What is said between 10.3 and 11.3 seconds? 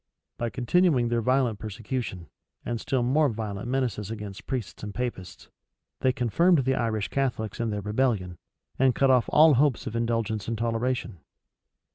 and toleration.